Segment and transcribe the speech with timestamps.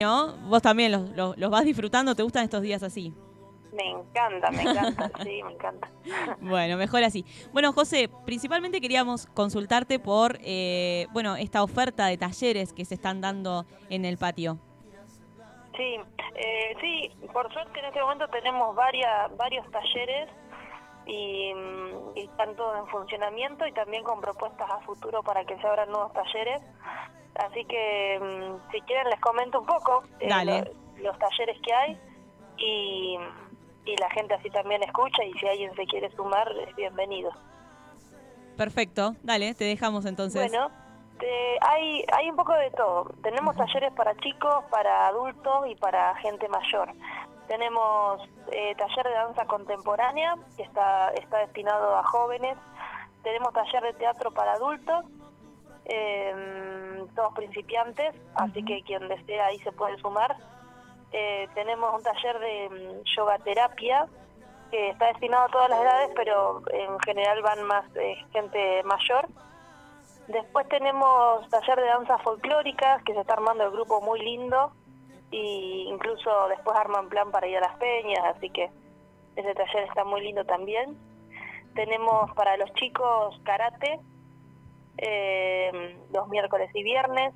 [0.00, 0.36] ¿no?
[0.48, 3.12] Vos también los, los, los vas disfrutando, ¿te gustan estos días así?
[3.72, 5.90] Me encanta, me encanta, sí, me encanta.
[6.40, 7.24] Bueno, mejor así.
[7.52, 13.20] Bueno, José, principalmente queríamos consultarte por, eh, bueno, esta oferta de talleres que se están
[13.20, 14.60] dando en el patio.
[15.76, 15.96] Sí,
[16.36, 20.28] eh, sí, por suerte en este momento tenemos varias, varios talleres
[21.08, 21.52] y,
[22.14, 25.90] y están todos en funcionamiento y también con propuestas a futuro para que se abran
[25.90, 26.60] nuevos talleres.
[27.34, 30.28] Así que mm, si quieren les comento un poco eh,
[30.98, 31.98] los talleres que hay
[32.58, 33.18] y,
[33.86, 37.30] y la gente así también escucha y si alguien se quiere sumar es bienvenido.
[38.56, 40.50] Perfecto, dale, te dejamos entonces.
[40.50, 40.68] Bueno,
[41.20, 43.04] te- hay, hay un poco de todo.
[43.22, 46.90] Tenemos talleres para chicos, para adultos y para gente mayor.
[47.48, 48.20] Tenemos
[48.52, 52.56] eh, taller de danza contemporánea, que está, está destinado a jóvenes.
[53.22, 55.04] Tenemos taller de teatro para adultos,
[55.86, 60.36] eh, todos principiantes, así que quien desea ahí se puede sumar.
[61.12, 64.06] Eh, tenemos un taller de mm, yoga terapia,
[64.70, 69.26] que está destinado a todas las edades, pero en general van más eh, gente mayor.
[70.26, 74.72] Después tenemos taller de danzas folclóricas, que se está armando el grupo muy lindo,
[75.30, 78.70] y incluso después arman plan para ir a las peñas, así que
[79.36, 80.96] ese taller está muy lindo también.
[81.74, 84.00] Tenemos para los chicos karate,
[84.98, 87.34] eh, los miércoles y viernes.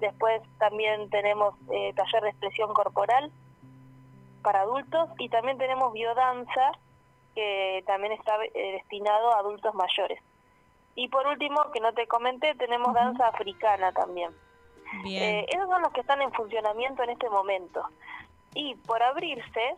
[0.00, 3.30] Después también tenemos eh, taller de expresión corporal
[4.42, 6.72] para adultos y también tenemos biodanza,
[7.34, 10.20] que también está eh, destinado a adultos mayores.
[10.94, 14.32] Y por último, que no te comenté, tenemos danza africana también.
[15.06, 17.82] Eh, esos son los que están en funcionamiento en este momento.
[18.54, 19.74] Y por abrirse,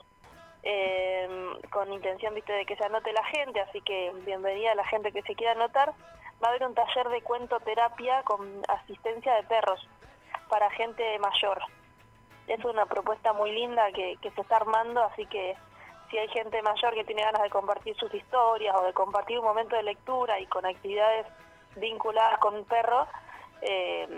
[0.62, 1.28] eh,
[1.70, 5.12] con intención viste de que se anote la gente, así que bienvenida a la gente
[5.12, 5.90] que se quiera anotar,
[6.42, 9.88] va a haber un taller de cuento terapia con asistencia de perros
[10.48, 11.62] para gente mayor.
[12.46, 15.56] Es una propuesta muy linda que, que se está armando, así que
[16.10, 19.46] si hay gente mayor que tiene ganas de compartir sus historias o de compartir un
[19.46, 21.26] momento de lectura y con actividades
[21.76, 23.06] vinculadas con un perro,
[23.64, 24.08] eh,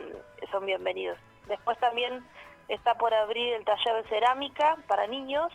[0.51, 1.19] son bienvenidos.
[1.47, 2.25] Después también
[2.69, 5.53] está por abrir el taller de cerámica para niños,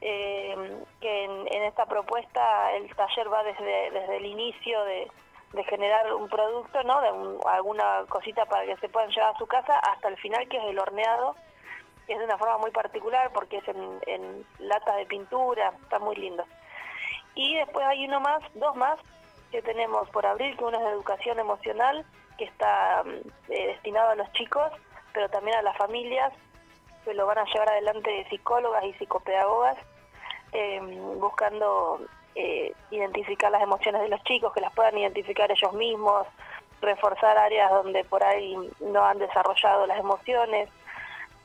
[0.00, 0.56] eh,
[1.00, 5.10] que en, en esta propuesta el taller va desde, desde el inicio de,
[5.52, 7.00] de generar un producto, ¿no?
[7.02, 10.48] de un- alguna cosita para que se puedan llevar a su casa, hasta el final
[10.48, 11.34] que es el horneado,
[12.06, 15.98] que es de una forma muy particular porque es en, en latas de pintura, está
[15.98, 16.44] muy lindo.
[17.34, 18.98] Y después hay uno más, dos más
[19.50, 22.04] que tenemos por abrir, que uno es de educación emocional,
[22.40, 24.72] que está mm, eh, destinado a los chicos,
[25.12, 26.32] pero también a las familias,
[27.04, 29.76] que lo van a llevar adelante psicólogas y psicopedagogas,
[30.52, 30.80] eh,
[31.18, 32.00] buscando
[32.34, 36.26] eh, identificar las emociones de los chicos, que las puedan identificar ellos mismos,
[36.80, 40.70] reforzar áreas donde por ahí no han desarrollado las emociones.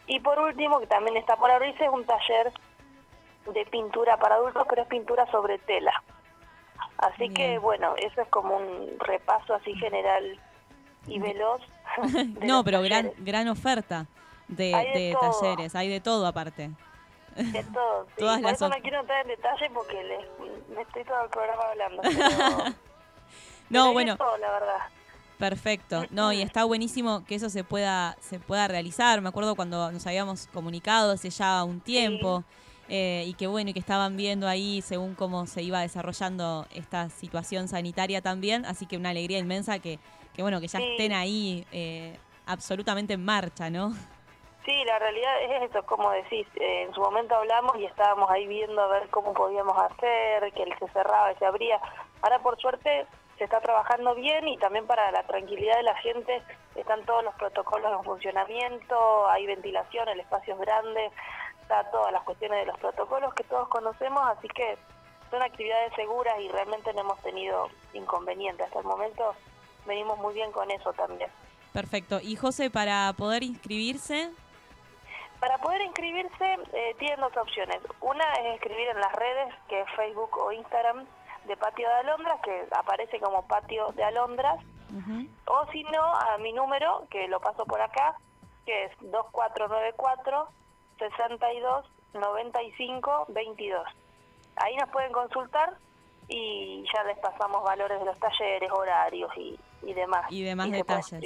[0.07, 2.53] Y por último, que también está por abrirse, es un taller
[3.53, 5.91] de pintura para adultos, pero es pintura sobre tela.
[7.00, 10.39] Así que bueno, eso es como un repaso así general
[11.08, 11.62] y veloz.
[12.42, 13.26] no, pero gran, talleres.
[13.26, 14.08] gran oferta
[14.48, 16.72] de, de talleres, hay de todo aparte.
[17.36, 18.20] De todo, sí.
[18.20, 20.26] Todas Por las eso no quiero entrar en detalle porque les,
[20.70, 22.02] me estoy todo el programa hablando.
[22.04, 22.76] Pero,
[23.70, 24.78] No, bueno, todo, la verdad.
[25.38, 26.06] perfecto.
[26.12, 29.22] No, y está buenísimo que eso se pueda, se pueda realizar.
[29.22, 32.44] Me acuerdo cuando nos habíamos comunicado hace ya un tiempo.
[32.88, 37.10] eh, y que bueno, y que estaban viendo ahí según cómo se iba desarrollando esta
[37.10, 40.00] situación sanitaria también, así que una alegría inmensa que,
[40.35, 40.91] que bueno, que ya Sí.
[40.91, 43.91] estén ahí eh, absolutamente en marcha, ¿no?
[44.66, 48.47] Sí, la realidad es eso, como decís, eh, en su momento hablamos y estábamos ahí
[48.47, 51.79] viendo a ver cómo podíamos hacer, que él se cerraba y se abría.
[52.24, 53.06] Ahora por suerte
[53.38, 56.41] se está trabajando bien y también para la tranquilidad de la gente
[56.75, 61.12] están todos los protocolos en funcionamiento, hay ventilación, el espacio es grande,
[61.62, 64.78] está todas las cuestiones de los protocolos que todos conocemos, así que
[65.29, 68.66] son actividades seguras y realmente no hemos tenido inconvenientes.
[68.66, 69.35] Hasta el momento
[69.85, 71.29] venimos muy bien con eso también.
[71.73, 72.19] Perfecto.
[72.22, 74.31] Y José, para poder inscribirse,
[75.40, 77.80] Para poder inscribirse eh, tienen dos opciones.
[78.01, 81.06] Una es escribir en las redes, que es Facebook o Instagram
[81.45, 84.63] de Patio de Alondras, que aparece como Patio de Alondras,
[85.48, 88.15] o si no, a mi número, que lo paso por acá,
[88.65, 90.48] que es 2494
[90.98, 93.88] 62 95 22.
[94.56, 95.74] Ahí nos pueden consultar
[96.27, 100.26] y ya les pasamos valores de los talleres, horarios y, y demás.
[100.30, 101.22] y demás detalles.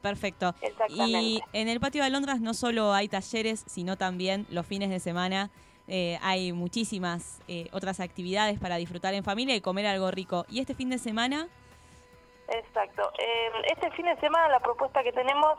[0.00, 0.54] Perfecto.
[0.88, 5.00] Y en el patio de Alondras no solo hay talleres, sino también los fines de
[5.00, 5.50] semana
[5.88, 10.44] eh, hay muchísimas eh, otras actividades para disfrutar en familia y comer algo rico.
[10.48, 11.48] Y este fin de semana,
[12.48, 13.10] Exacto.
[13.18, 15.58] Eh, este fin de semana la propuesta que tenemos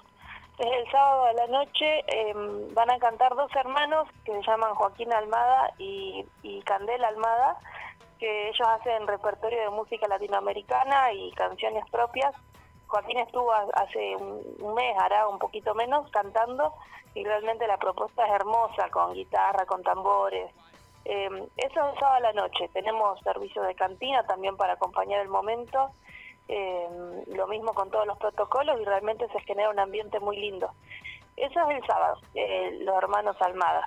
[0.59, 4.75] Es el sábado a la noche, em, van a cantar dos hermanos que se llaman
[4.75, 7.57] Joaquín Almada y, y Candela Almada,
[8.19, 12.33] que ellos hacen repertorio de música latinoamericana y canciones propias.
[12.87, 16.73] Joaquín estuvo hace un mes, hará un poquito menos, cantando
[17.15, 20.51] y realmente la propuesta es hermosa, con guitarra, con tambores.
[21.05, 22.69] Eh, eso es sábado a la noche.
[22.73, 25.91] Tenemos servicio de cantina también para acompañar el momento.
[26.47, 26.87] Eh,
[27.27, 30.71] lo mismo con todos los protocolos y realmente se genera un ambiente muy lindo.
[31.37, 33.85] Eso es el sábado, eh, los hermanos Almada.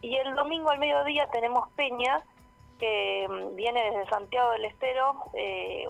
[0.00, 2.22] Y el domingo al mediodía tenemos Peña,
[2.78, 5.14] que mm, viene desde Santiago del Estero,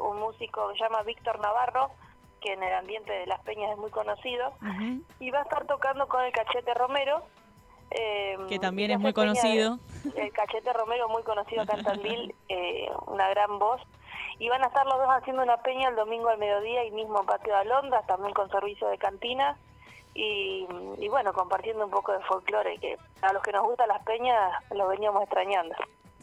[0.02, 1.90] un músico que se llama Víctor Navarro,
[2.40, 4.52] que en el ambiente de las peñas es muy conocido,
[5.18, 7.22] y va a estar tocando con el Cachete Romero.
[7.90, 9.78] Eh, que también es muy conocido.
[10.16, 13.80] el Cachete Romero, muy conocido acá en Tandil, eh, una gran voz.
[14.38, 17.20] Y van a estar los dos haciendo una peña el domingo al mediodía y mismo
[17.20, 19.56] en Patio de Alondras, también con servicio de cantina.
[20.14, 20.66] Y,
[20.98, 24.52] y, bueno, compartiendo un poco de folclore, que a los que nos gustan las peñas
[24.70, 25.74] lo veníamos extrañando.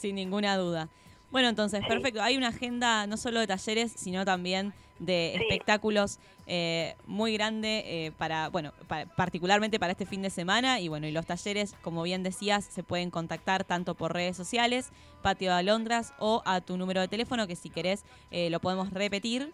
[0.04, 0.90] Sin ninguna duda.
[1.32, 2.22] Bueno, entonces, perfecto.
[2.22, 8.12] Hay una agenda no solo de talleres, sino también de espectáculos eh, muy grande eh,
[8.18, 8.74] para, bueno,
[9.16, 10.82] particularmente para este fin de semana.
[10.82, 14.90] Y bueno, y los talleres, como bien decías, se pueden contactar tanto por redes sociales,
[15.22, 18.92] Patio de Alondras, o a tu número de teléfono, que si querés eh, lo podemos
[18.92, 19.54] repetir.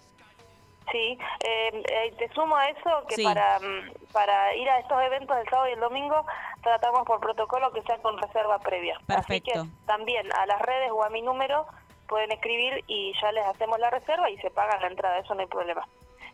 [0.91, 1.17] Sí,
[2.17, 5.73] te sumo a eso que para, mm, para ir a estos eventos del sábado y
[5.73, 6.25] el domingo
[6.61, 8.99] tratamos por protocolo que sea con reserva previa.
[9.05, 9.51] Perfecto.
[9.51, 11.65] Así que también a las redes o a mi número
[12.07, 15.41] pueden escribir y ya les hacemos la reserva y se pagan la entrada, eso no
[15.41, 15.87] hay problema.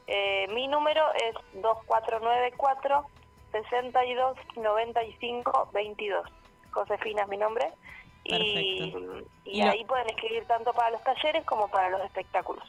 [0.07, 3.06] Eh, mi número es 2494
[3.52, 6.30] 62 95 22.
[6.72, 7.72] Josefina es mi nombre.
[8.24, 9.16] Y,
[9.46, 12.63] y, ahí pueden escribir tanto para los talleres como para los espectáculos.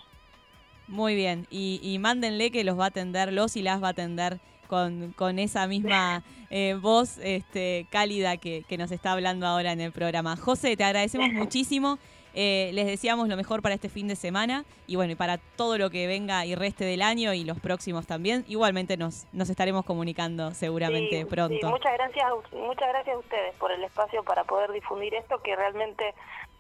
[0.88, 3.90] Muy bien, y, y mándenle que los va a atender, los y las va a
[3.90, 9.72] atender con, con esa misma eh, voz este, cálida que, que, nos está hablando ahora
[9.72, 10.36] en el programa.
[10.36, 11.98] José, te agradecemos muchísimo.
[12.38, 15.78] Eh, les deseamos lo mejor para este fin de semana y bueno, y para todo
[15.78, 18.44] lo que venga y reste del año y los próximos también.
[18.46, 21.70] Igualmente nos, nos estaremos comunicando seguramente pronto.
[21.70, 26.14] muchas gracias, muchas gracias a ustedes por el espacio para poder difundir esto, que realmente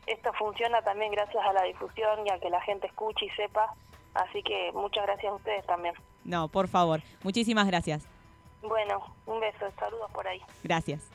[0.06, 3.74] esto funciona también gracias a la difusión y a que la gente escuche y sepa.
[4.16, 5.94] Así que muchas gracias a ustedes también.
[6.24, 7.00] No, por favor.
[7.22, 8.06] Muchísimas gracias.
[8.62, 10.40] Bueno, un beso, saludos por ahí.
[10.64, 11.10] Gracias.